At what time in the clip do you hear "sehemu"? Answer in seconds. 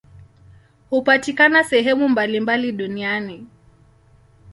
1.63-2.09